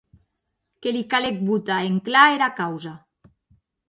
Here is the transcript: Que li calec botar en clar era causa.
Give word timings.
Que 0.85 0.93
li 0.95 1.03
calec 1.11 1.37
botar 1.49 1.77
en 1.89 1.99
clar 2.07 2.23
era 2.37 2.47
causa. 2.61 2.95